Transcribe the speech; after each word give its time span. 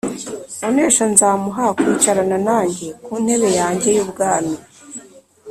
Unesha 0.67 1.05
nzamuha 1.13 1.65
kwicarana 1.77 2.37
nanjye 2.47 2.87
ku 3.03 3.11
ntebe 3.23 3.49
yanjye 3.59 3.89
y’ubwami, 3.95 4.55